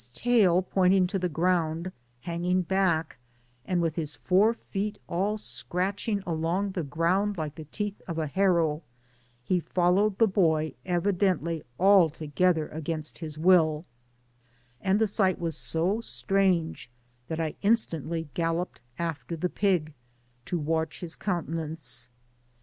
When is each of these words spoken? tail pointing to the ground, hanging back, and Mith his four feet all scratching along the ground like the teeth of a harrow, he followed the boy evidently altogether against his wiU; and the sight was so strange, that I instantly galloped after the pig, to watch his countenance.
tail 0.15 0.63
pointing 0.63 1.05
to 1.05 1.19
the 1.19 1.29
ground, 1.29 1.91
hanging 2.21 2.63
back, 2.63 3.17
and 3.65 3.79
Mith 3.81 3.97
his 3.97 4.15
four 4.15 4.51
feet 4.51 4.97
all 5.07 5.37
scratching 5.37 6.23
along 6.25 6.71
the 6.71 6.81
ground 6.83 7.37
like 7.37 7.53
the 7.53 7.65
teeth 7.65 8.01
of 8.07 8.17
a 8.17 8.25
harrow, 8.25 8.81
he 9.43 9.59
followed 9.59 10.17
the 10.17 10.25
boy 10.25 10.73
evidently 10.87 11.61
altogether 11.79 12.67
against 12.69 13.19
his 13.19 13.37
wiU; 13.37 13.85
and 14.81 14.97
the 14.97 15.07
sight 15.07 15.37
was 15.37 15.55
so 15.55 16.01
strange, 16.01 16.89
that 17.27 17.39
I 17.39 17.53
instantly 17.61 18.27
galloped 18.33 18.81
after 18.97 19.35
the 19.37 19.49
pig, 19.49 19.93
to 20.45 20.57
watch 20.57 21.01
his 21.01 21.15
countenance. 21.15 22.09